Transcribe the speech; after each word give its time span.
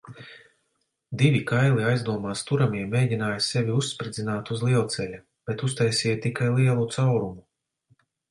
Divi 1.21 1.41
kaili 1.51 1.83
aizdomās 1.89 2.41
turamie 2.51 2.85
mēģināja 2.93 3.43
sevi 3.49 3.75
uzspridzināt 3.81 4.51
uz 4.57 4.65
lielceļa, 4.69 5.21
bet 5.51 5.65
uztaisīja 5.69 6.21
tikai 6.27 6.49
lielu 6.59 6.89
caurumu. 6.97 7.47